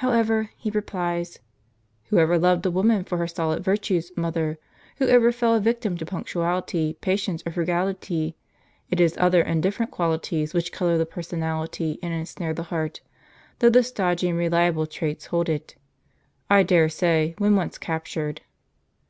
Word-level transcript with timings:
However, 0.00 0.48
he 0.56 0.70
replies: 0.70 1.40
"Who 2.04 2.16
ever 2.16 2.38
loved 2.38 2.64
a 2.64 2.70
woman 2.70 3.04
for 3.04 3.18
her 3.18 3.26
solid 3.26 3.62
virtues, 3.62 4.10
mother? 4.16 4.56
Who 4.96 5.06
ever 5.08 5.30
fell 5.30 5.54
a 5.54 5.60
victim 5.60 5.98
to 5.98 6.06
punctuality, 6.06 6.94
patience, 7.02 7.42
or 7.44 7.52
frugality? 7.52 8.34
It 8.88 8.98
is 8.98 9.14
other 9.18 9.42
and 9.42 9.62
different 9.62 9.90
qualities 9.92 10.54
which 10.54 10.72
colour 10.72 10.96
the 10.96 11.04
personality 11.04 11.98
and 12.02 12.14
ensnare 12.14 12.54
the 12.54 12.62
heart; 12.72 13.02
though 13.58 13.68
the 13.68 13.82
stodgy 13.82 14.30
and 14.30 14.38
reliable 14.38 14.86
traits 14.86 15.26
hold 15.26 15.50
it, 15.50 15.76
I 16.48 16.62
dare 16.62 16.88
say, 16.88 17.34
when 17.36 17.54
once 17.54 17.76
captured. 17.76 18.40